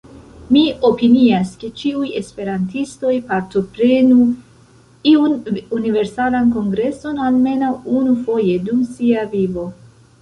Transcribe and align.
Mi 0.55 0.61
opinias 0.87 1.49
ke 1.63 1.67
ĉiuj 1.81 2.05
esperantistoj 2.21 3.13
partoprenu 3.27 4.17
iun 5.11 5.37
Universalan 5.81 6.51
Kongreson 6.57 7.23
almenaŭ 7.29 7.71
unufoje 8.01 8.61
dum 8.71 8.85
sia 8.97 9.29
vivo. 9.37 9.73